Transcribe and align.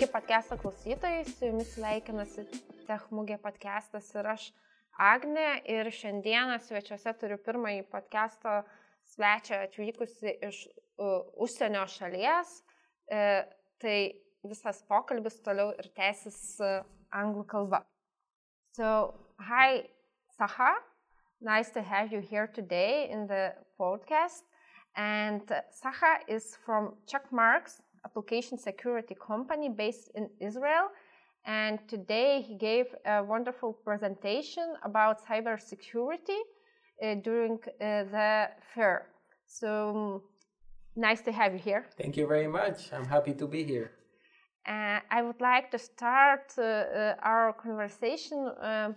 Sveiki 0.00 0.12
podcast'o 0.12 0.56
klausytojai, 0.56 1.24
su 1.28 1.44
jumis 1.44 1.74
sveikinasi 1.74 2.46
Techmugė 2.88 3.36
podcast'as 3.42 4.06
ir 4.16 4.28
aš 4.32 4.46
Agne 4.96 5.58
ir 5.68 5.90
šiandieną 5.92 6.54
svečiuose 6.64 7.12
turiu 7.20 7.36
pirmąjį 7.44 7.82
podcast'o 7.92 8.54
svečią 9.12 9.58
atvykusi 9.66 10.32
iš 10.48 10.62
uh, 10.72 11.28
užsienio 11.44 11.84
šalies. 11.84 12.54
Uh, 13.12 13.44
tai 13.76 13.98
visas 14.48 14.80
pokalbis 14.88 15.36
toliau 15.44 15.74
ir 15.76 15.90
tęsis 15.92 16.40
uh, 16.64 16.80
anglų 17.12 17.44
kalba. 17.52 17.82
So, 18.72 19.12
hi 19.36 19.84
Saha, 20.38 20.78
nice 21.44 21.76
to 21.76 21.84
have 21.84 22.08
you 22.08 22.24
here 22.24 22.48
today 22.48 23.10
in 23.12 23.26
the 23.26 23.52
podcast. 23.76 24.48
And 24.96 25.44
Saha 25.76 26.24
is 26.26 26.56
from 26.64 26.94
Checkmarks, 27.04 27.82
application 28.04 28.58
security 28.58 29.14
company 29.14 29.68
based 29.68 30.10
in 30.14 30.28
Israel. 30.40 30.88
And 31.46 31.78
today 31.88 32.44
he 32.46 32.54
gave 32.56 32.86
a 33.06 33.22
wonderful 33.22 33.72
presentation 33.72 34.74
about 34.84 35.24
cybersecurity 35.26 36.40
uh, 37.02 37.14
during 37.24 37.58
uh, 37.64 38.04
the 38.14 38.50
fair. 38.74 39.06
So 39.46 40.22
nice 40.96 41.22
to 41.22 41.32
have 41.32 41.52
you 41.52 41.58
here. 41.58 41.86
Thank 41.96 42.16
you 42.16 42.26
very 42.26 42.46
much. 42.48 42.92
I'm 42.92 43.06
happy 43.06 43.32
to 43.34 43.46
be 43.46 43.64
here. 43.64 43.92
Uh, 44.68 45.00
I 45.10 45.22
would 45.22 45.40
like 45.40 45.70
to 45.70 45.78
start 45.78 46.52
uh, 46.58 46.62
uh, 46.62 47.14
our 47.22 47.54
conversation 47.54 48.50
um, 48.60 48.96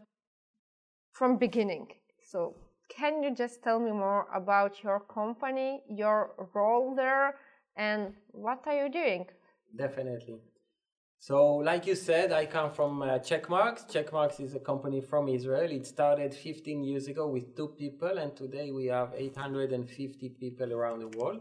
from 1.14 1.38
beginning. 1.38 1.88
So 2.22 2.56
can 2.90 3.24
you 3.24 3.34
just 3.34 3.64
tell 3.64 3.80
me 3.80 3.92
more 3.92 4.28
about 4.36 4.84
your 4.84 5.00
company, 5.00 5.82
your 5.90 6.50
role 6.54 6.94
there, 6.96 7.36
and 7.76 8.14
what 8.32 8.64
are 8.66 8.76
you 8.86 8.90
doing? 8.92 9.26
Definitely. 9.76 10.40
So, 11.20 11.56
like 11.56 11.88
you 11.88 11.96
said, 11.96 12.34
I 12.34 12.46
come 12.46 12.72
from 12.72 13.02
uh, 13.02 13.18
Checkmarx. 13.20 13.90
Checkmarx 13.90 14.42
is 14.42 14.56
a 14.56 14.60
company 14.60 15.00
from 15.00 15.30
Israel. 15.30 15.72
It 15.72 15.88
started 15.88 16.34
15 16.34 16.84
years 16.84 17.08
ago 17.08 17.28
with 17.28 17.56
two 17.56 17.70
people, 17.70 18.18
and 18.18 18.36
today 18.36 18.72
we 18.72 18.88
have 18.88 19.14
850 19.16 20.30
people 20.32 20.74
around 20.74 21.00
the 21.00 21.08
world. 21.18 21.40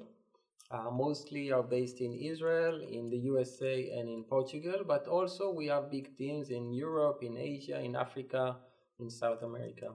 Uh, 0.71 0.89
mostly 0.91 1.51
are 1.51 1.65
based 1.65 2.01
in 2.01 2.13
Israel, 2.15 2.81
in 2.81 3.11
the 3.11 3.19
USA, 3.19 3.91
and 3.99 4.09
in 4.09 4.23
Portugal, 4.23 4.85
but 4.87 5.07
also 5.09 5.51
we 5.51 5.67
have 5.67 5.91
big 5.91 6.17
teams 6.17 6.51
in 6.51 6.73
Europe, 6.73 7.19
in 7.23 7.37
Asia, 7.37 7.81
in 7.81 7.97
Africa, 7.97 8.57
in 9.01 9.11
South 9.11 9.43
America. 9.43 9.89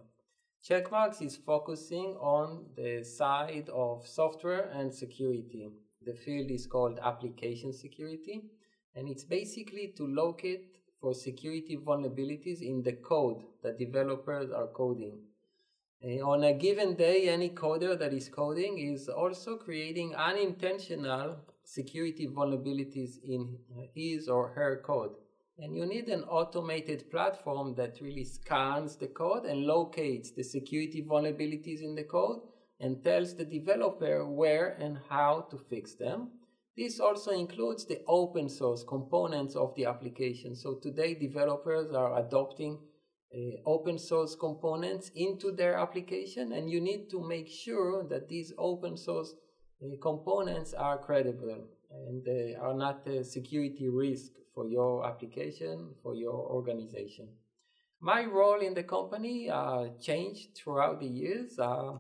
Checkmarx 0.68 1.22
is 1.22 1.38
focusing 1.38 2.18
on 2.20 2.66
the 2.76 3.04
side 3.04 3.70
of 3.70 4.06
software 4.06 4.70
and 4.74 4.94
security. 4.94 5.70
The 6.08 6.14
field 6.14 6.52
is 6.52 6.66
called 6.66 7.00
application 7.04 7.74
security, 7.74 8.42
and 8.96 9.10
it's 9.10 9.26
basically 9.26 9.94
to 9.98 10.08
locate 10.08 10.78
for 11.02 11.14
security 11.14 11.76
vulnerabilities 11.76 12.62
in 12.62 12.82
the 12.82 12.94
code 12.94 13.44
that 13.62 13.78
developers 13.78 14.50
are 14.50 14.68
coding. 14.68 15.20
On 16.24 16.46
a 16.46 16.54
given 16.54 16.96
day, 16.96 17.28
any 17.28 17.50
coder 17.50 18.00
that 18.00 18.14
is 18.14 18.30
coding 18.30 18.78
is 18.78 19.10
also 19.10 19.58
creating 19.58 20.16
unintentional 20.16 21.36
security 21.66 22.26
vulnerabilities 22.26 23.22
in 23.22 23.58
his 23.94 24.30
or 24.30 24.48
her 24.48 24.82
code. 24.86 25.12
And 25.60 25.76
you 25.76 25.86
need 25.86 26.08
an 26.08 26.24
automated 26.24 27.12
platform 27.12 27.76
that 27.76 28.00
really 28.00 28.24
scans 28.24 28.96
the 28.96 29.08
code 29.08 29.44
and 29.44 29.66
locates 29.66 30.32
the 30.32 30.44
security 30.44 31.04
vulnerabilities 31.04 31.82
in 31.82 31.96
the 31.96 32.06
code 32.06 32.40
and 32.80 33.04
tells 33.04 33.36
the 33.36 33.46
developer 33.46 34.26
where 34.26 34.70
and 34.80 35.00
how 35.10 35.48
to 35.50 35.58
fix 35.58 35.96
them. 35.96 36.30
This 36.78 37.00
also 37.00 37.32
includes 37.32 37.86
the 37.86 38.02
open 38.08 38.50
source 38.50 38.84
components 38.84 39.56
of 39.56 39.74
the 39.76 39.86
application. 39.86 40.56
So 40.56 40.76
today 40.76 41.16
developers 41.16 41.92
are 41.92 42.20
adopting 42.20 42.78
uh, 43.34 43.40
open 43.66 43.98
source 43.98 44.36
components 44.36 45.12
into 45.16 45.52
their 45.52 45.76
application 45.76 46.54
and 46.54 46.70
you 46.70 46.80
need 46.80 47.10
to 47.10 47.22
make 47.22 47.48
sure 47.48 48.04
that 48.08 48.30
these 48.30 48.54
open 48.58 48.96
source 48.96 49.34
uh, 49.84 49.88
components 50.02 50.74
are 50.74 50.98
credible 50.98 51.66
and 51.90 52.24
they 52.24 52.56
are 52.56 52.74
not 52.74 53.08
a 53.08 53.24
security 53.24 53.90
risk 53.90 54.32
for 54.54 54.68
your 54.68 55.06
application, 55.06 55.90
for 56.04 56.16
your 56.16 56.34
organization. 56.34 57.28
My 58.00 58.26
role 58.26 58.60
in 58.62 58.74
the 58.76 58.84
company 58.84 59.50
uh, 59.50 59.88
changed 60.00 60.56
throughout 60.56 61.00
the 61.00 61.08
years. 61.08 61.58
Uh, 61.58 61.98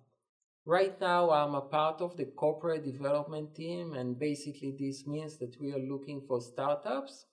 right 0.67 0.99
now, 1.01 1.31
I'm 1.31 1.55
a 1.55 1.61
part 1.61 2.01
of 2.01 2.15
the 2.17 2.25
corporate 2.25 2.83
development 2.83 3.55
team, 3.55 3.93
and 3.93 4.19
basically, 4.19 4.75
this 4.77 5.07
means 5.07 5.37
that 5.37 5.59
we 5.59 5.71
are 5.71 5.79
looking 5.79 6.21
for 6.27 6.41
startups 6.41 7.25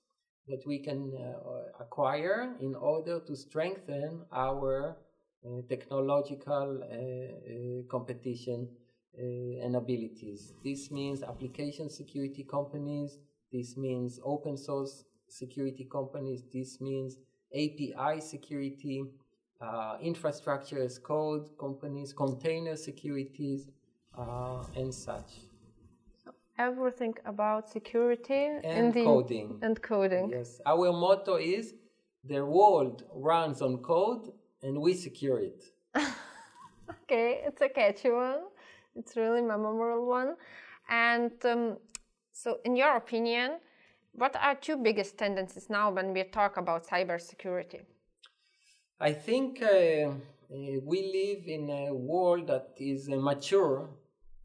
that 0.48 0.62
we 0.66 0.78
can 0.78 1.12
uh, 1.16 1.82
acquire 1.82 2.54
in 2.60 2.74
order 2.74 3.20
to 3.26 3.34
strengthen 3.34 4.22
our 4.32 4.96
uh, 5.44 5.60
technological 5.68 6.80
uh, 6.82 6.94
uh, 6.94 7.82
competition 7.90 8.68
and 9.16 9.76
abilities. 9.76 10.54
This 10.64 10.90
means 10.90 11.22
application 11.22 11.88
security 11.88 12.44
companies, 12.50 13.18
this 13.52 13.76
means 13.76 14.18
open 14.24 14.56
source 14.56 15.04
security 15.28 15.84
companies, 15.84 16.42
this 16.52 16.80
means 16.80 17.18
API 17.54 18.20
security, 18.20 19.04
uh, 19.60 19.96
infrastructure 20.00 20.82
as 20.82 20.98
code 20.98 21.50
companies, 21.58 22.12
container 22.12 22.76
securities, 22.76 23.68
uh, 24.16 24.62
and 24.76 24.92
such. 24.92 25.30
Everything 26.58 27.14
about 27.24 27.68
security 27.68 28.48
and 28.62 28.94
the, 28.94 29.04
coding. 29.04 29.58
And 29.62 29.80
coding. 29.82 30.30
Yes, 30.30 30.60
our 30.66 30.92
motto 30.92 31.36
is 31.36 31.74
the 32.22 32.44
world 32.44 33.04
runs 33.12 33.60
on 33.60 33.78
code 33.78 34.32
and 34.62 34.80
we 34.80 34.94
secure 34.94 35.40
it. 35.40 35.64
okay, 37.02 37.42
it's 37.44 37.60
a 37.60 37.68
catchy 37.68 38.10
one. 38.10 38.42
It's 38.94 39.16
really 39.16 39.42
memorable 39.42 40.06
one. 40.06 40.36
And 40.88 41.32
um, 41.44 41.78
so, 42.32 42.58
in 42.64 42.76
your 42.76 42.96
opinion, 42.96 43.58
what 44.12 44.36
are 44.36 44.54
two 44.54 44.76
biggest 44.76 45.18
tendencies 45.18 45.68
now 45.68 45.90
when 45.90 46.12
we 46.12 46.22
talk 46.24 46.56
about 46.56 46.86
cybersecurity? 46.86 47.82
I 49.00 49.12
think 49.12 49.60
uh, 49.60 49.66
uh, 49.66 50.14
we 50.50 51.02
live 51.12 51.48
in 51.48 51.68
a 51.68 51.92
world 51.92 52.46
that 52.46 52.74
is 52.76 53.08
uh, 53.08 53.16
mature 53.16 53.90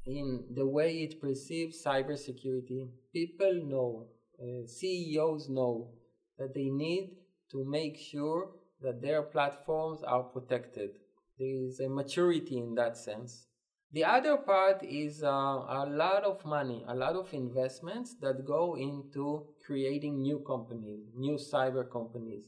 in 0.08 0.44
the 0.56 0.66
way 0.66 1.04
it 1.04 1.22
perceives 1.22 1.84
cybersecurity. 1.84 2.90
People 3.14 3.54
know, 3.64 4.08
uh, 4.42 4.66
CEOs 4.66 5.50
know 5.50 5.92
that 6.40 6.56
they 6.56 6.70
need 6.70 7.18
to 7.52 7.64
make 7.64 7.96
sure 7.96 8.50
that 8.82 9.04
their 9.04 9.22
platforms 9.22 10.02
are 10.02 10.24
protected. 10.24 10.98
There 11.38 11.68
is 11.68 11.80
a 11.80 11.88
maturity 11.88 12.58
in 12.58 12.74
that 12.74 12.98
sense. 12.98 13.46
The 13.92 14.04
other 14.06 14.38
part 14.38 14.82
is 14.84 15.24
uh, 15.24 15.28
a 15.28 15.86
lot 15.88 16.24
of 16.24 16.44
money, 16.44 16.84
a 16.88 16.96
lot 16.96 17.16
of 17.16 17.32
investments 17.36 18.16
that 18.22 18.46
go 18.46 18.76
into 18.78 19.46
creating 19.64 20.24
new 20.24 20.40
companies, 20.40 21.06
new 21.16 21.36
cyber 21.36 21.90
companies. 21.90 22.46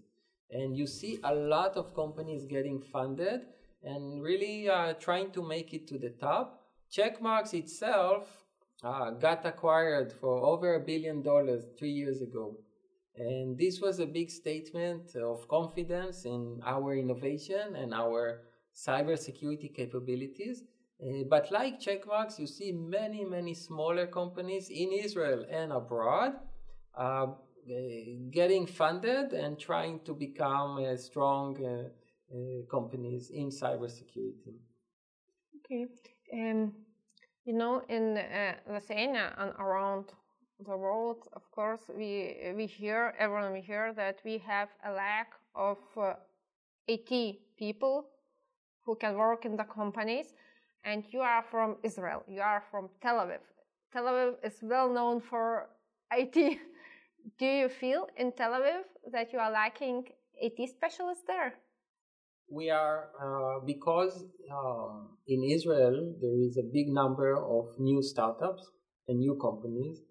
And 0.51 0.75
you 0.77 0.85
see 0.85 1.19
a 1.23 1.33
lot 1.33 1.77
of 1.77 1.95
companies 1.95 2.45
getting 2.45 2.81
funded 2.81 3.41
and 3.83 4.21
really 4.21 4.69
uh, 4.69 4.93
trying 4.93 5.31
to 5.31 5.41
make 5.41 5.73
it 5.73 5.87
to 5.87 5.97
the 5.97 6.09
top. 6.09 6.61
Checkmarx 6.91 7.53
itself 7.53 8.27
uh, 8.83 9.11
got 9.11 9.45
acquired 9.45 10.11
for 10.11 10.43
over 10.43 10.75
a 10.75 10.79
billion 10.79 11.21
dollars 11.21 11.63
three 11.77 11.91
years 11.91 12.21
ago. 12.21 12.57
And 13.15 13.57
this 13.57 13.81
was 13.81 13.99
a 13.99 14.05
big 14.05 14.29
statement 14.29 15.15
of 15.15 15.47
confidence 15.47 16.25
in 16.25 16.61
our 16.65 16.95
innovation 16.95 17.75
and 17.75 17.93
our 17.93 18.41
cybersecurity 18.75 19.73
capabilities. 19.73 20.63
Uh, 21.01 21.23
but 21.29 21.51
like 21.51 21.81
Checkmarx, 21.81 22.39
you 22.39 22.47
see 22.47 22.71
many, 22.71 23.25
many 23.25 23.53
smaller 23.53 24.07
companies 24.07 24.69
in 24.69 24.91
Israel 24.91 25.45
and 25.49 25.71
abroad 25.71 26.33
uh, 26.97 27.27
getting 28.31 28.65
funded 28.65 29.33
and 29.33 29.59
trying 29.59 29.99
to 30.01 30.13
become 30.13 30.77
uh, 30.77 30.95
strong 30.97 31.57
uh, 31.63 31.89
uh, 32.33 32.65
companies 32.69 33.29
in 33.29 33.49
cybersecurity. 33.49 34.55
Okay. 35.57 35.87
Um, 36.33 36.73
you 37.45 37.53
know, 37.53 37.81
in 37.89 38.17
uh, 38.17 38.53
Lithuania 38.69 39.33
and 39.37 39.51
around 39.59 40.05
the 40.65 40.77
world, 40.77 41.27
of 41.33 41.49
course, 41.51 41.81
we 41.97 42.53
we 42.55 42.65
hear 42.65 43.13
everyone 43.17 43.51
we 43.53 43.61
hear 43.61 43.93
that 43.93 44.19
we 44.23 44.37
have 44.37 44.69
a 44.85 44.91
lack 44.91 45.29
of 45.55 45.77
IT 46.87 47.39
people 47.57 48.05
who 48.85 48.95
can 48.95 49.15
work 49.15 49.45
in 49.45 49.55
the 49.55 49.63
companies 49.63 50.33
and 50.83 51.03
you 51.11 51.19
are 51.19 51.43
from 51.43 51.77
Israel, 51.83 52.23
you 52.27 52.41
are 52.41 52.63
from 52.71 52.89
Tel 53.01 53.17
Aviv. 53.17 53.39
Tel 53.93 54.05
Aviv 54.05 54.35
is 54.43 54.57
well 54.61 54.91
known 54.91 55.21
for 55.21 55.69
IT. 56.11 56.59
Do 57.39 57.45
you 57.45 57.69
feel 57.69 58.07
in 58.17 58.31
Tel 58.33 58.51
Aviv 58.51 58.83
that 59.11 59.33
you 59.33 59.39
are 59.39 59.51
lacking 59.51 60.05
IT 60.35 60.69
specialists 60.69 61.23
there? 61.27 61.53
We 62.49 62.69
are, 62.69 63.09
uh, 63.23 63.65
because 63.65 64.25
uh, 64.51 64.93
in 65.27 65.43
Israel 65.43 66.15
there 66.21 66.37
is 66.47 66.57
a 66.57 66.63
big 66.63 66.87
number 66.89 67.35
of 67.37 67.79
new 67.79 68.01
startups 68.03 68.69
and 69.07 69.19
new 69.19 69.35
companies. 69.41 70.01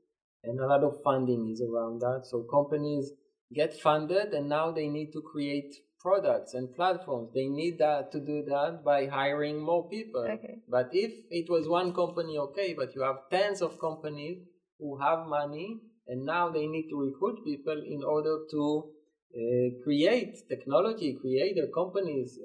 and 0.42 0.58
a 0.58 0.66
lot 0.66 0.82
of 0.82 1.02
funding 1.02 1.50
is 1.50 1.60
around 1.60 2.00
that. 2.00 2.22
So 2.24 2.42
companies 2.42 3.12
get 3.52 3.78
funded 3.78 4.32
and 4.32 4.48
now 4.48 4.70
they 4.70 4.88
need 4.88 5.12
to 5.12 5.20
create 5.20 5.74
products 6.00 6.54
and 6.54 6.74
platforms. 6.74 7.30
They 7.34 7.48
need 7.48 7.78
that 7.78 8.10
to 8.12 8.20
do 8.20 8.42
that 8.48 8.82
by 8.84 9.06
hiring 9.06 9.60
more 9.60 9.88
people. 9.88 10.26
Okay. 10.30 10.60
But 10.68 10.88
if 10.92 11.12
it 11.30 11.50
was 11.50 11.68
one 11.68 11.92
company, 11.92 12.38
okay, 12.38 12.74
but 12.74 12.94
you 12.94 13.02
have 13.02 13.28
tens 13.30 13.60
of 13.60 13.78
companies 13.78 14.38
who 14.78 14.98
have 14.98 15.26
money 15.26 15.80
and 16.10 16.24
now 16.24 16.50
they 16.50 16.66
need 16.66 16.88
to 16.90 17.00
recruit 17.00 17.44
people 17.44 17.80
in 17.86 18.02
order 18.02 18.38
to 18.50 18.90
uh, 19.32 19.68
create 19.84 20.36
technology, 20.48 21.16
create 21.20 21.54
their 21.54 21.70
companies. 21.72 22.36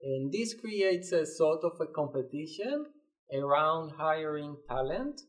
And 0.00 0.32
this 0.32 0.54
creates 0.54 1.10
a 1.10 1.26
sort 1.26 1.64
of 1.64 1.72
a 1.80 1.86
competition 1.86 2.86
around 3.34 3.90
hiring 3.98 4.56
talent. 4.68 5.20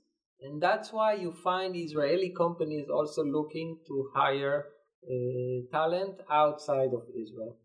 And 0.41 0.61
that's 0.61 0.93
why 0.93 1.15
you 1.15 1.31
find 1.31 1.75
Israeli 1.75 2.31
companies 2.37 2.87
also 2.93 3.23
looking 3.23 3.79
to 3.87 4.09
hire 4.13 4.65
uh, 5.09 5.71
talent 5.71 6.15
outside 6.29 6.93
of 6.93 7.03
Israel. 7.23 7.57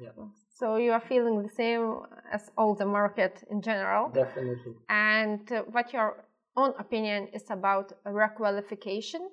Yeah. 0.00 0.10
So 0.58 0.76
you 0.76 0.90
are 0.90 1.00
feeling 1.00 1.42
the 1.42 1.54
same 1.54 2.00
as 2.32 2.50
all 2.58 2.74
the 2.74 2.86
market 2.86 3.44
in 3.48 3.62
general. 3.62 4.08
Definitely. 4.08 4.74
And 4.88 5.50
uh, 5.52 5.62
what 5.70 5.92
your 5.92 6.24
own 6.56 6.72
opinion 6.78 7.28
is 7.32 7.44
about 7.50 7.92
requalification? 8.06 9.28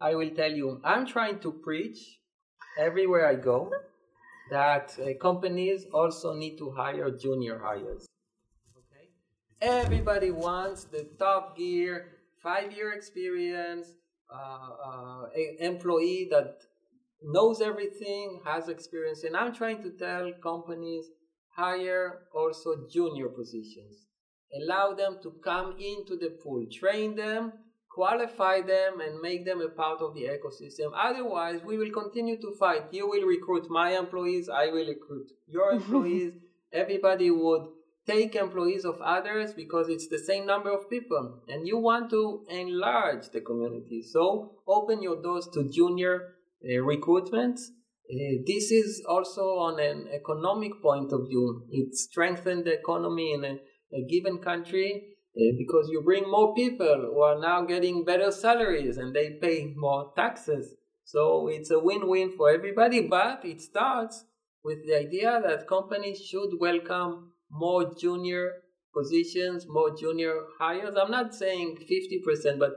I 0.00 0.14
will 0.14 0.30
tell 0.30 0.50
you, 0.50 0.80
I'm 0.82 1.06
trying 1.06 1.40
to 1.40 1.52
preach 1.52 2.20
everywhere 2.78 3.26
I 3.26 3.34
go 3.34 3.70
that 4.50 4.98
uh, 4.98 5.14
companies 5.20 5.86
also 5.92 6.34
need 6.34 6.56
to 6.58 6.70
hire 6.70 7.10
junior 7.10 7.58
hires. 7.58 8.06
Okay? 8.76 9.08
Everybody 9.60 10.30
wants 10.30 10.84
the 10.84 11.06
top 11.18 11.56
gear, 11.56 12.12
five 12.42 12.72
year 12.72 12.92
experience, 12.92 13.88
uh, 14.32 14.70
uh, 14.86 15.26
employee 15.60 16.28
that 16.30 16.60
knows 17.22 17.60
everything, 17.60 18.40
has 18.46 18.68
experience. 18.68 19.24
And 19.24 19.36
I'm 19.36 19.52
trying 19.52 19.82
to 19.82 19.90
tell 19.90 20.32
companies 20.42 21.06
hire 21.48 22.22
also 22.34 22.86
junior 22.90 23.28
positions. 23.28 24.06
Allow 24.54 24.94
them 24.94 25.18
to 25.22 25.32
come 25.44 25.76
into 25.78 26.16
the 26.16 26.30
pool, 26.42 26.66
train 26.72 27.14
them, 27.14 27.52
qualify 27.90 28.62
them, 28.62 29.00
and 29.00 29.20
make 29.20 29.44
them 29.44 29.60
a 29.60 29.68
part 29.68 30.00
of 30.00 30.14
the 30.14 30.22
ecosystem. 30.22 30.90
Otherwise, 30.94 31.60
we 31.64 31.76
will 31.76 31.90
continue 31.90 32.40
to 32.40 32.54
fight. 32.58 32.84
You 32.92 33.08
will 33.08 33.26
recruit 33.26 33.70
my 33.70 33.96
employees, 33.96 34.48
I 34.48 34.66
will 34.66 34.86
recruit 34.86 35.30
your 35.46 35.72
employees. 35.78 36.32
Everybody 36.72 37.30
would 37.30 37.66
take 38.06 38.34
employees 38.34 38.84
of 38.84 39.00
others 39.00 39.52
because 39.52 39.88
it's 39.88 40.08
the 40.08 40.18
same 40.18 40.46
number 40.46 40.72
of 40.72 40.88
people 40.88 41.42
and 41.48 41.66
you 41.66 41.78
want 41.78 42.10
to 42.10 42.44
enlarge 42.48 43.28
the 43.32 43.40
community. 43.40 44.02
So 44.02 44.52
open 44.66 45.02
your 45.02 45.22
doors 45.22 45.48
to 45.54 45.68
junior 45.70 46.34
uh, 46.64 46.80
recruitment. 46.82 47.58
Uh, 47.58 48.42
this 48.46 48.70
is 48.70 49.04
also 49.08 49.42
on 49.58 49.78
an 49.78 50.08
economic 50.12 50.82
point 50.82 51.12
of 51.12 51.28
view. 51.28 51.66
It 51.70 51.94
strengthens 51.94 52.64
the 52.64 52.78
economy 52.80 53.32
in 53.32 53.44
a, 53.44 53.58
a 53.92 54.02
given 54.08 54.38
country 54.38 55.16
uh, 55.36 55.52
because 55.58 55.88
you 55.90 56.02
bring 56.02 56.30
more 56.30 56.54
people 56.54 57.10
who 57.12 57.20
are 57.22 57.40
now 57.40 57.62
getting 57.62 58.04
better 58.04 58.30
salaries 58.30 58.96
and 58.96 59.14
they 59.14 59.38
pay 59.40 59.72
more 59.76 60.12
taxes. 60.16 60.74
So 61.04 61.48
it's 61.48 61.70
a 61.70 61.78
win-win 61.78 62.32
for 62.36 62.50
everybody, 62.50 63.02
but 63.02 63.44
it 63.44 63.60
starts 63.60 64.24
with 64.64 64.78
the 64.86 64.96
idea 64.96 65.40
that 65.44 65.68
companies 65.68 66.20
should 66.20 66.50
welcome 66.60 67.32
more 67.50 67.94
junior 67.94 68.52
positions, 68.94 69.66
more 69.68 69.96
junior 69.96 70.34
hires. 70.58 70.94
I'm 71.00 71.10
not 71.10 71.34
saying 71.34 71.78
50%, 71.78 72.58
but 72.58 72.72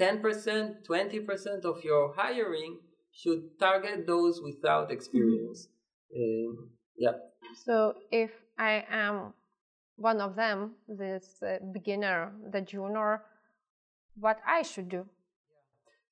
10%, 0.00 0.86
20% 0.88 1.64
of 1.64 1.84
your 1.84 2.14
hiring 2.16 2.78
should 3.12 3.58
target 3.58 4.06
those 4.06 4.40
without 4.42 4.90
experience. 4.90 5.68
Um, 6.14 6.70
yeah. 6.96 7.12
So 7.64 7.94
if 8.10 8.30
I 8.58 8.84
am 8.90 9.34
one 9.98 10.20
of 10.20 10.36
them, 10.36 10.74
this 10.88 11.42
uh, 11.42 11.58
beginner, 11.72 12.32
the 12.52 12.60
junior, 12.60 13.22
what 14.14 14.38
I 14.46 14.62
should 14.62 14.88
do? 14.88 15.06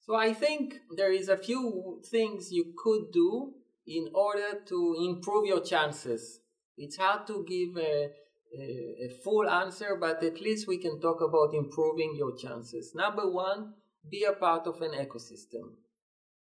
So 0.01 0.17
I 0.17 0.33
think 0.35 0.81
there 0.97 1.13
is 1.13 1.29
a 1.29 1.37
few 1.37 2.01
things 2.05 2.53
you 2.53 2.75
could 2.77 3.13
do 3.13 3.55
in 3.87 4.09
order 4.13 4.61
to 4.67 4.97
improve 4.99 5.47
your 5.47 5.61
chances. 5.61 6.41
It's 6.77 6.97
hard 6.97 7.27
to 7.29 7.45
give 7.49 7.77
a, 7.77 8.11
a, 8.59 9.07
a 9.07 9.09
full 9.23 9.49
answer, 9.49 9.97
but 10.01 10.23
at 10.23 10.41
least 10.41 10.67
we 10.67 10.79
can 10.79 11.01
talk 11.01 11.21
about 11.21 11.55
improving 11.55 12.15
your 12.17 12.37
chances. 12.37 12.93
Number 12.95 13.31
one, 13.31 13.75
be 14.09 14.25
a 14.25 14.33
part 14.33 14.67
of 14.67 14.81
an 14.83 14.93
ecosystem. 14.93 15.71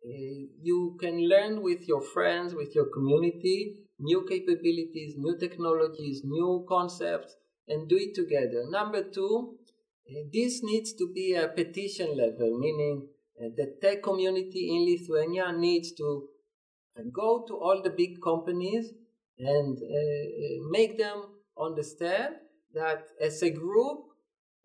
Uh, 0.04 0.50
you 0.62 0.98
can 1.00 1.28
learn 1.28 1.62
with 1.62 1.88
your 1.88 2.02
friends, 2.02 2.54
with 2.54 2.76
your 2.76 2.86
community, 2.94 3.85
new 4.00 4.26
capabilities, 4.28 5.16
new 5.18 5.38
technologies, 5.38 6.22
new 6.24 6.66
concepts, 6.68 7.36
and 7.68 7.88
do 7.88 7.96
it 7.98 8.14
together. 8.14 8.66
Number 8.70 9.04
two, 9.04 9.56
uh, 10.10 10.22
this 10.32 10.62
needs 10.64 10.94
to 10.94 11.12
be 11.14 11.34
a 11.34 11.48
petition 11.48 12.16
level, 12.16 12.58
meaning 12.60 13.08
uh, 13.40 13.50
the 13.56 13.76
tech 13.82 14.04
community 14.04 14.70
in 14.76 14.86
Lithuania 14.86 15.52
needs 15.52 15.92
to 15.94 16.30
go 17.12 17.44
to 17.48 17.58
all 17.58 17.82
the 17.84 17.90
big 17.90 18.22
companies 18.22 18.94
and 19.38 19.78
make 20.72 20.98
them 20.98 21.26
understand 21.60 22.36
that 22.74 23.04
as 23.20 23.44
a 23.44 23.50
group, 23.50 24.06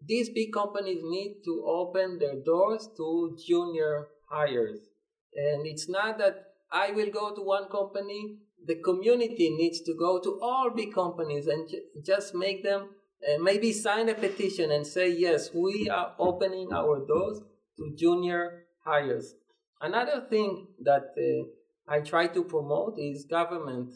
these 0.00 0.30
big 0.30 0.52
companies 0.52 1.00
need 1.02 1.42
to 1.44 1.64
open 1.66 2.20
their 2.20 2.36
doors 2.36 2.88
to 2.96 3.36
junior 3.44 4.06
hires 4.28 4.90
and 5.34 5.66
it's 5.66 5.88
not 5.88 6.18
that 6.18 6.46
I 6.72 6.90
will 6.92 7.10
go 7.10 7.34
to 7.34 7.42
one 7.42 7.68
company, 7.68 8.38
the 8.66 8.76
community 8.76 9.50
needs 9.50 9.80
to 9.82 9.94
go 9.98 10.20
to 10.20 10.38
all 10.42 10.70
big 10.70 10.92
companies 10.92 11.46
and 11.46 11.68
ju- 11.68 11.82
just 12.04 12.34
make 12.34 12.62
them 12.62 12.90
uh, 13.26 13.38
maybe 13.42 13.72
sign 13.72 14.08
a 14.08 14.14
petition 14.14 14.70
and 14.70 14.86
say, 14.86 15.10
yes, 15.10 15.50
we 15.54 15.88
are 15.90 16.14
opening 16.18 16.72
our 16.72 17.04
doors 17.06 17.40
to 17.76 17.94
junior 17.96 18.64
hires. 18.84 19.34
Another 19.80 20.26
thing 20.28 20.68
that 20.82 21.14
uh, 21.16 21.92
I 21.92 22.00
try 22.00 22.28
to 22.28 22.44
promote 22.44 22.98
is 22.98 23.24
government 23.24 23.92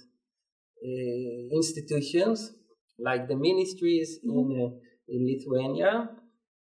uh, 0.83 1.57
institutions 1.57 2.53
like 2.99 3.29
the 3.29 3.37
ministries 3.37 4.19
in, 4.23 4.31
uh, 4.31 4.77
in 5.09 5.27
Lithuania, 5.27 6.11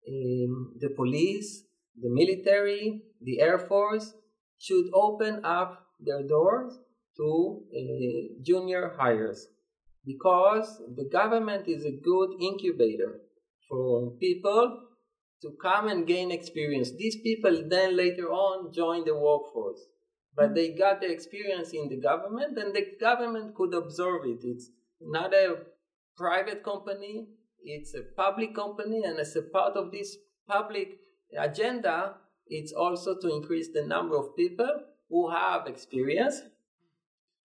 um, 0.08 0.74
the 0.78 0.90
police, 0.96 1.64
the 2.00 2.08
military, 2.08 3.02
the 3.20 3.40
air 3.40 3.58
force, 3.58 4.14
should 4.58 4.86
open 4.94 5.44
up 5.44 5.86
their 6.00 6.22
doors 6.22 6.78
to 7.16 7.62
uh, 7.74 8.42
junior 8.42 8.94
hires 8.98 9.48
because 10.04 10.80
the 10.96 11.04
government 11.04 11.68
is 11.68 11.84
a 11.84 11.90
good 11.90 12.30
incubator 12.40 13.20
for 13.68 14.10
people 14.20 14.78
to 15.42 15.50
come 15.60 15.88
and 15.88 16.06
gain 16.06 16.30
experience. 16.30 16.92
These 16.96 17.16
people 17.16 17.64
then 17.68 17.96
later 17.96 18.30
on 18.30 18.72
join 18.72 19.04
the 19.04 19.14
workforce, 19.14 19.80
but 20.36 20.54
they 20.54 20.70
got 20.70 21.00
the 21.00 21.10
experience 21.10 21.70
in 21.72 21.88
the 21.88 22.00
government 22.00 22.56
and 22.58 22.74
the 22.74 22.86
government 23.00 23.54
could 23.54 23.74
absorb 23.74 24.22
it. 24.24 24.40
It's 24.42 24.70
not 25.00 25.34
a 25.34 25.56
private 26.16 26.62
company, 26.62 27.26
it's 27.62 27.94
a 27.94 28.02
public 28.16 28.54
company, 28.54 29.02
and 29.04 29.18
as 29.18 29.36
a 29.36 29.42
part 29.42 29.76
of 29.76 29.92
this 29.92 30.16
public 30.48 30.98
agenda, 31.38 32.14
it's 32.46 32.72
also 32.72 33.16
to 33.20 33.34
increase 33.34 33.68
the 33.72 33.84
number 33.84 34.16
of 34.16 34.36
people 34.36 34.80
who 35.08 35.30
have 35.30 35.66
experience 35.66 36.42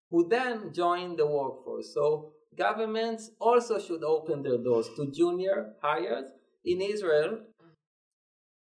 who 0.09 0.27
then 0.27 0.73
join 0.73 1.15
the 1.15 1.25
workforce. 1.25 1.93
So 1.93 2.33
governments 2.57 3.31
also 3.39 3.79
should 3.79 4.03
open 4.03 4.43
their 4.43 4.57
doors 4.57 4.89
to 4.95 5.11
junior 5.11 5.73
hires. 5.81 6.25
In 6.65 6.81
Israel, 6.81 7.39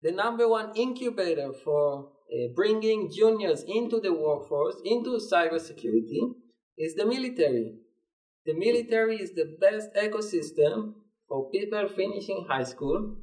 the 0.02 0.12
number 0.12 0.48
one 0.48 0.72
incubator 0.74 1.52
for 1.64 2.10
uh, 2.32 2.48
bringing 2.54 3.10
juniors 3.10 3.64
into 3.66 4.00
the 4.00 4.12
workforce, 4.12 4.76
into 4.84 5.18
cybersecurity, 5.18 6.34
is 6.76 6.94
the 6.94 7.06
military. 7.06 7.74
The 8.44 8.54
military 8.54 9.16
is 9.16 9.34
the 9.34 9.56
best 9.60 9.88
ecosystem 9.94 10.94
for 11.28 11.50
people 11.50 11.88
finishing 11.88 12.46
high 12.48 12.64
school 12.64 13.16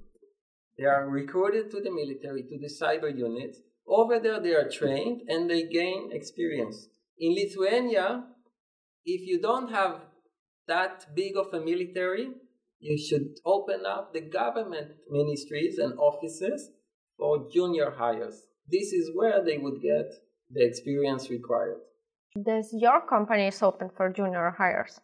they 0.78 0.84
are 0.84 1.08
recruited 1.08 1.72
to 1.72 1.80
the 1.80 1.92
military, 1.92 2.44
to 2.44 2.58
the 2.60 2.68
cyber 2.68 3.16
units. 3.16 3.60
Over 3.88 4.20
there, 4.20 4.42
they 4.42 4.54
are 4.54 4.70
trained 4.70 5.22
and 5.30 5.50
they 5.50 5.64
gain 5.64 6.10
experience. 6.12 6.90
In 7.18 7.34
Lithuania, 7.34 8.26
if 9.06 9.22
you 9.28 9.40
don't 9.42 9.72
have 9.72 10.02
that 10.68 11.16
big 11.16 11.38
of 11.38 11.54
a 11.54 11.60
military, 11.60 12.30
you 12.80 12.98
should 12.98 13.38
open 13.46 13.86
up 13.86 14.14
the 14.14 14.22
government 14.22 14.92
ministries 15.10 15.78
and 15.78 15.98
offices 15.98 16.72
for 17.18 17.48
junior 17.52 17.92
hires. 17.92 18.48
This 18.70 18.92
is 18.92 19.12
where 19.14 19.44
they 19.44 19.58
would 19.58 19.82
get 19.82 20.12
the 20.50 20.66
experience 20.66 21.30
required. 21.30 21.80
Does 22.42 22.74
your 22.74 23.02
company 23.08 23.48
is 23.48 23.62
open 23.64 23.90
for 23.96 24.12
junior 24.12 24.54
hires? 24.58 25.00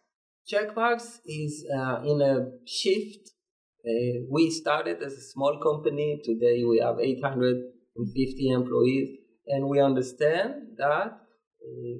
Checkmarx 0.50 1.20
is 1.24 1.64
uh, 1.74 2.02
in 2.04 2.20
a 2.20 2.50
shift 2.66 3.32
Uh, 3.84 4.22
we 4.30 4.48
started 4.48 5.02
as 5.02 5.12
a 5.12 5.20
small 5.20 5.58
company. 5.58 6.20
Today 6.22 6.62
we 6.62 6.78
have 6.78 7.00
850 7.00 8.48
employees, 8.50 9.18
and 9.48 9.68
we 9.68 9.80
understand 9.80 10.78
that 10.78 11.18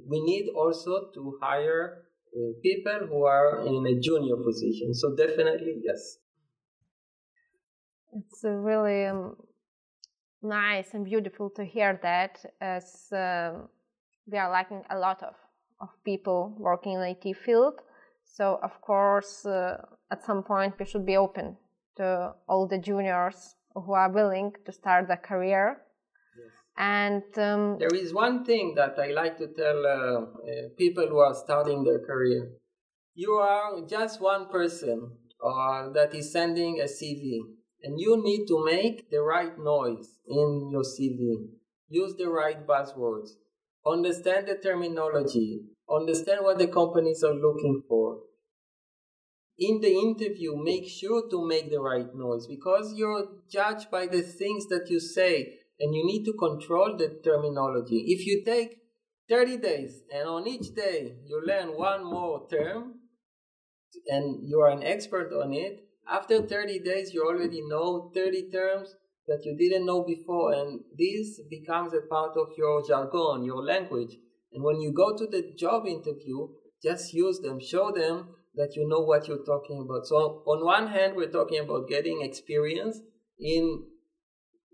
we 0.09 0.21
need 0.21 0.49
also 0.54 1.11
to 1.14 1.38
hire 1.40 2.04
uh, 2.35 2.40
people 2.62 3.07
who 3.09 3.25
are 3.25 3.66
in 3.66 3.87
a 3.87 4.00
junior 4.00 4.37
position. 4.37 4.95
So 4.95 5.14
definitely, 5.14 5.81
yes. 5.83 6.19
It's 8.14 8.45
really 8.45 9.07
um, 9.07 9.37
nice 10.42 10.95
and 10.95 11.04
beautiful 11.04 11.50
to 11.50 11.64
hear 11.64 11.99
that, 12.02 12.45
as 12.61 13.09
um, 13.12 13.69
we 14.26 14.38
are 14.38 14.50
lacking 14.50 14.83
a 14.90 14.99
lot 14.99 15.23
of, 15.23 15.35
of 15.81 15.88
people 16.04 16.54
working 16.59 16.95
in 16.95 17.00
IT 17.00 17.37
field. 17.37 17.81
So 18.25 18.59
of 18.62 18.81
course, 18.81 19.47
uh, 19.47 19.76
at 20.11 20.25
some 20.25 20.42
point 20.42 20.75
we 20.78 20.87
should 20.87 21.07
be 21.07 21.16
open 21.16 21.57
to 21.97 22.35
all 22.49 22.66
the 22.66 22.78
juniors 22.78 23.54
who 23.75 23.92
are 23.92 24.11
willing 24.11 24.52
to 24.64 24.73
start 24.73 25.11
a 25.11 25.16
career. 25.16 25.81
And 26.76 27.23
um, 27.37 27.76
there 27.79 27.95
is 27.95 28.14
one 28.14 28.45
thing 28.45 28.75
that 28.76 28.99
I 28.99 29.09
like 29.09 29.37
to 29.38 29.49
tell 29.49 29.87
uh, 29.87 30.23
uh, 30.23 30.69
people 30.79 31.07
who 31.07 31.19
are 31.19 31.35
starting 31.35 31.85
their 31.85 32.00
career. 32.00 32.52
You 33.14 33.33
are 33.33 33.83
just 33.87 34.21
one 34.21 34.49
person 34.49 35.12
uh, 35.45 35.91
that 35.91 36.14
is 36.14 36.33
sending 36.33 36.81
a 36.81 36.85
CV 36.85 37.41
and 37.83 38.00
you 38.00 38.23
need 38.23 38.47
to 38.47 38.64
make 38.64 39.11
the 39.11 39.21
right 39.21 39.59
noise 39.59 40.17
in 40.26 40.71
your 40.71 40.83
CV. 40.83 41.49
Use 41.88 42.14
the 42.17 42.29
right 42.29 42.67
buzzwords. 42.67 43.31
Understand 43.85 44.47
the 44.47 44.57
terminology. 44.57 45.62
Understand 45.91 46.41
what 46.43 46.59
the 46.59 46.69
companies 46.69 47.23
are 47.25 47.35
looking 47.35 47.83
for. 47.88 48.21
In 49.59 49.81
the 49.81 49.93
interview, 49.93 50.57
make 50.57 50.88
sure 50.88 51.29
to 51.29 51.47
make 51.47 51.71
the 51.71 51.81
right 51.81 52.14
noise 52.14 52.47
because 52.47 52.95
you're 52.95 53.26
judged 53.50 53.91
by 53.91 54.07
the 54.07 54.23
things 54.23 54.67
that 54.69 54.88
you 54.88 54.99
say 54.99 55.59
and 55.82 55.94
you 55.94 56.06
need 56.06 56.24
to 56.24 56.32
control 56.32 56.96
the 56.96 57.20
terminology. 57.22 58.04
If 58.08 58.26
you 58.26 58.42
take 58.44 58.78
30 59.28 59.56
days 59.58 60.02
and 60.14 60.28
on 60.28 60.46
each 60.46 60.74
day 60.74 61.16
you 61.26 61.42
learn 61.44 61.76
one 61.76 62.04
more 62.04 62.46
term 62.48 62.94
and 64.06 64.48
you 64.48 64.60
are 64.60 64.70
an 64.70 64.82
expert 64.82 65.32
on 65.32 65.52
it, 65.52 65.84
after 66.08 66.42
30 66.42 66.80
days, 66.80 67.12
you 67.12 67.24
already 67.24 67.62
know 67.66 68.10
30 68.14 68.50
terms 68.50 68.94
that 69.26 69.42
you 69.44 69.56
didn't 69.56 69.86
know 69.86 70.04
before, 70.04 70.52
and 70.52 70.80
this 70.98 71.40
becomes 71.48 71.92
a 71.94 72.06
part 72.08 72.36
of 72.36 72.48
your 72.56 72.86
jargon, 72.86 73.44
your 73.44 73.62
language. 73.64 74.16
And 74.52 74.64
when 74.64 74.80
you 74.80 74.92
go 74.92 75.16
to 75.16 75.26
the 75.26 75.52
job 75.56 75.86
interview, 75.86 76.48
just 76.82 77.14
use 77.14 77.38
them, 77.38 77.60
show 77.60 77.92
them 77.92 78.34
that 78.56 78.74
you 78.74 78.86
know 78.88 79.00
what 79.00 79.28
you're 79.28 79.44
talking 79.44 79.86
about. 79.88 80.06
So, 80.06 80.42
on 80.46 80.64
one 80.64 80.88
hand, 80.88 81.14
we're 81.16 81.30
talking 81.30 81.60
about 81.60 81.88
getting 81.88 82.22
experience 82.22 82.98
in 83.38 83.84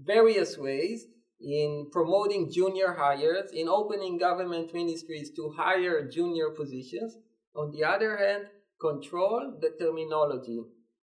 various 0.01 0.57
ways, 0.59 1.07
in 1.41 1.89
promoting 1.93 2.51
junior 2.51 2.95
hires, 2.95 3.51
in 3.53 3.69
opening 3.69 4.19
government 4.19 4.75
ministries 4.75 5.31
to 5.37 5.55
hire 5.57 6.09
junior 6.09 6.51
positions. 6.51 7.17
On 7.55 7.71
the 7.71 7.85
other 7.85 8.17
hand, 8.17 8.47
control 8.81 9.59
the 9.61 9.71
terminology 9.79 10.61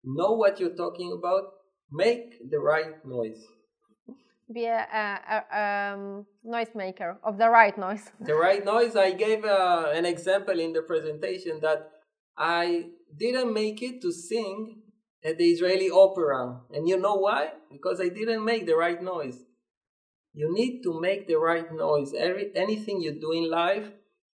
know 0.07 0.33
what 0.33 0.61
you're 0.61 0.76
talking 0.76 1.12
about, 1.12 1.45
make 1.90 2.50
the 2.50 2.59
right 2.59 3.05
noise. 3.05 3.45
Be 4.52 4.66
a, 4.66 4.78
a, 4.78 5.45
a 5.52 5.95
um, 5.95 6.26
noise 6.45 6.71
maker 6.75 7.19
of 7.25 7.37
the 7.37 7.50
right 7.50 7.76
noise. 7.76 8.12
the 8.21 8.35
right 8.35 8.64
noise. 8.64 8.95
I 8.95 9.11
gave 9.11 9.45
uh, 9.45 9.90
an 9.93 10.07
example 10.07 10.61
in 10.61 10.73
the 10.73 10.83
presentation 10.83 11.59
that 11.62 11.90
I 12.38 12.90
didn't 13.19 13.52
make 13.52 13.83
it 13.83 14.00
to 14.02 14.12
sing 14.12 14.83
at 15.26 15.38
the 15.38 15.50
Israeli 15.50 15.90
opera. 15.90 16.61
And 16.73 16.88
you 16.88 16.99
know 16.99 17.16
why? 17.16 17.50
Because 17.71 18.00
I 18.00 18.09
didn't 18.09 18.45
make 18.45 18.66
the 18.66 18.76
right 18.76 19.02
noise. 19.02 19.38
You 20.33 20.52
need 20.52 20.83
to 20.83 21.00
make 21.00 21.26
the 21.26 21.37
right 21.37 21.73
noise. 21.75 22.12
Every, 22.14 22.50
anything 22.54 23.00
you 23.00 23.18
do 23.18 23.33
in 23.33 23.50
life, 23.50 23.87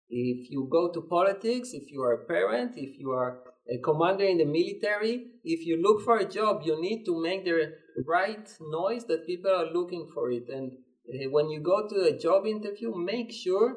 if 0.08 0.50
you 0.50 0.68
go 0.70 0.90
to 0.90 1.02
politics, 1.02 1.72
if 1.72 1.92
you 1.92 2.02
are 2.02 2.14
a 2.14 2.24
parent, 2.26 2.72
if 2.76 2.98
you 2.98 3.10
are 3.12 3.38
a 3.70 3.78
commander 3.78 4.24
in 4.24 4.38
the 4.38 4.44
military, 4.44 5.26
if 5.44 5.64
you 5.64 5.80
look 5.80 6.02
for 6.02 6.18
a 6.18 6.28
job, 6.28 6.62
you 6.64 6.80
need 6.80 7.04
to 7.04 7.22
make 7.22 7.44
the 7.44 7.74
right 8.06 8.48
noise 8.60 9.04
that 9.04 9.26
people 9.26 9.52
are 9.52 9.72
looking 9.72 10.08
for 10.12 10.32
it. 10.32 10.48
And 10.48 10.72
uh, 10.72 11.30
when 11.30 11.50
you 11.50 11.60
go 11.60 11.86
to 11.86 11.96
a 12.02 12.18
job 12.18 12.46
interview, 12.46 12.92
make 12.96 13.30
sure 13.30 13.76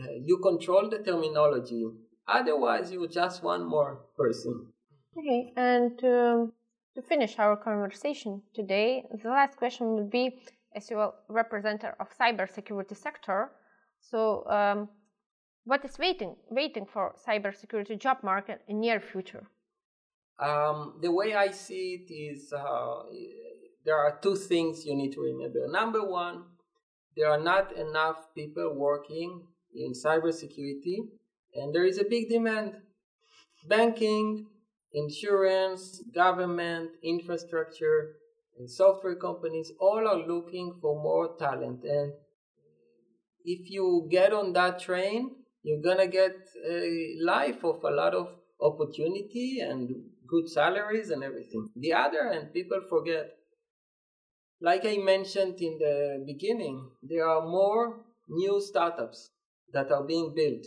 uh, 0.00 0.12
you 0.22 0.38
control 0.38 0.88
the 0.88 0.98
terminology. 0.98 1.84
Otherwise, 2.28 2.92
you're 2.92 3.08
just 3.08 3.42
one 3.42 3.66
more 3.66 4.00
person. 4.16 4.66
Okay, 5.18 5.52
and 5.56 5.92
um, 6.04 6.52
to 6.94 7.02
finish 7.02 7.38
our 7.38 7.56
conversation 7.56 8.40
today, 8.54 9.04
the 9.22 9.28
last 9.28 9.56
question 9.56 9.94
would 9.94 10.10
be: 10.10 10.38
as 10.76 10.88
you 10.90 10.98
are 10.98 11.14
representative 11.28 11.94
of 11.98 12.06
cybersecurity 12.16 12.96
sector, 12.96 13.50
so 14.00 14.46
um, 14.48 14.88
what 15.64 15.84
is 15.84 15.98
waiting 15.98 16.36
waiting 16.50 16.86
for 16.86 17.16
cybersecurity 17.26 17.98
job 17.98 18.18
market 18.22 18.60
in 18.68 18.78
near 18.78 19.00
future? 19.00 19.44
Um, 20.38 20.98
the 21.02 21.10
way 21.10 21.34
I 21.34 21.50
see 21.50 21.98
it 21.98 22.12
is 22.12 22.52
uh, 22.52 23.02
there 23.84 23.96
are 23.96 24.20
two 24.22 24.36
things 24.36 24.86
you 24.86 24.94
need 24.94 25.12
to 25.14 25.20
remember. 25.20 25.66
Number 25.66 26.04
one, 26.04 26.44
there 27.16 27.28
are 27.28 27.40
not 27.40 27.76
enough 27.76 28.32
people 28.36 28.72
working 28.76 29.42
in 29.74 29.94
cybersecurity, 29.94 30.98
and 31.56 31.74
there 31.74 31.86
is 31.86 31.98
a 31.98 32.04
big 32.04 32.28
demand. 32.28 32.76
Banking, 33.66 34.46
insurance, 34.92 36.02
government, 36.14 36.90
infrastructure, 37.02 38.16
and 38.58 38.70
software 38.70 39.16
companies 39.16 39.72
all 39.80 40.06
are 40.06 40.26
looking 40.26 40.78
for 40.80 41.00
more 41.02 41.36
talent. 41.38 41.84
And 41.84 42.12
if 43.44 43.70
you 43.70 44.08
get 44.10 44.32
on 44.32 44.52
that 44.54 44.80
train, 44.80 45.36
you're 45.62 45.82
gonna 45.82 46.06
get 46.06 46.36
a 46.68 47.16
life 47.22 47.64
of 47.64 47.82
a 47.84 47.90
lot 47.90 48.14
of 48.14 48.28
opportunity 48.60 49.60
and 49.60 49.88
good 50.26 50.48
salaries 50.48 51.10
and 51.10 51.22
everything. 51.22 51.68
The 51.76 51.92
other 51.92 52.32
hand, 52.32 52.52
people 52.52 52.80
forget. 52.88 53.30
Like 54.60 54.84
I 54.84 54.96
mentioned 54.96 55.60
in 55.60 55.78
the 55.78 56.24
beginning, 56.26 56.90
there 57.02 57.28
are 57.28 57.46
more 57.46 58.00
new 58.28 58.60
startups 58.60 59.30
that 59.72 59.92
are 59.92 60.02
being 60.02 60.34
built. 60.34 60.66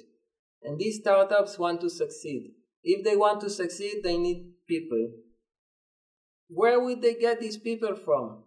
And 0.63 0.80
these 0.80 1.00
startups 1.00 1.60
want 1.60 1.82
to 1.82 1.90
succeed. 1.90 2.54
If 2.84 3.04
they 3.04 3.16
want 3.16 3.42
to 3.42 3.50
succeed, 3.50 4.02
they 4.04 4.18
need 4.18 4.54
people. 4.68 5.12
Where 6.48 6.80
would 6.80 7.02
they 7.02 7.16
get 7.16 7.40
these 7.40 7.58
people 7.58 7.96
from? 7.96 8.44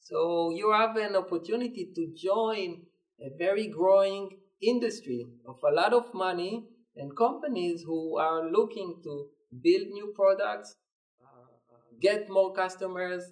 So 0.00 0.50
you 0.50 0.72
have 0.72 0.96
an 0.96 1.16
opportunity 1.16 1.92
to 1.94 2.12
join 2.16 2.82
a 3.20 3.30
very 3.38 3.68
growing 3.68 4.38
industry 4.62 5.26
of 5.46 5.56
a 5.66 5.74
lot 5.74 5.92
of 5.92 6.12
money 6.14 6.66
and 6.96 7.16
companies 7.16 7.82
who 7.86 8.18
are 8.18 8.50
looking 8.50 9.00
to 9.02 9.26
build 9.62 9.88
new 9.88 10.12
products, 10.14 10.76
uh, 11.22 11.76
get 12.00 12.28
more 12.28 12.52
customers, 12.52 13.22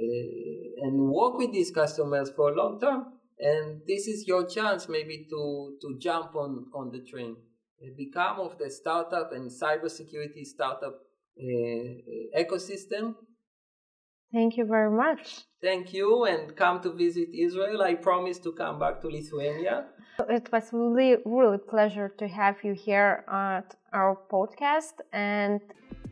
uh, 0.00 0.86
and 0.86 1.08
work 1.10 1.36
with 1.36 1.52
these 1.52 1.70
customers 1.70 2.30
for 2.34 2.52
long 2.52 2.80
term. 2.80 3.06
And 3.38 3.82
this 3.86 4.06
is 4.06 4.26
your 4.26 4.46
chance 4.46 4.88
maybe 4.88 5.26
to, 5.28 5.76
to 5.80 5.98
jump 6.00 6.34
on, 6.36 6.66
on 6.74 6.90
the 6.90 7.00
train. 7.00 7.36
Become 7.96 8.40
of 8.40 8.58
the 8.58 8.70
startup 8.70 9.32
and 9.32 9.50
cybersecurity 9.50 10.44
startup 10.44 11.00
uh, 11.38 12.38
ecosystem. 12.38 13.14
Thank 14.32 14.56
you 14.56 14.64
very 14.64 14.90
much. 14.90 15.40
Thank 15.60 15.92
you, 15.92 16.24
and 16.24 16.56
come 16.56 16.80
to 16.82 16.92
visit 16.92 17.28
Israel. 17.34 17.82
I 17.82 17.94
promise 17.94 18.38
to 18.40 18.52
come 18.52 18.78
back 18.78 19.00
to 19.02 19.08
Lithuania. 19.08 19.86
It 20.28 20.50
was 20.52 20.72
really, 20.72 21.16
really 21.24 21.58
pleasure 21.58 22.08
to 22.18 22.28
have 22.28 22.56
you 22.64 22.72
here 22.72 23.24
at 23.28 23.74
our 23.92 24.18
podcast, 24.30 24.94
and 25.12 25.60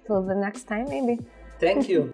till 0.07 0.23
the 0.23 0.35
next 0.35 0.65
time, 0.65 0.89
maybe. 0.89 1.19
Thank 1.59 1.89
you. 1.89 2.13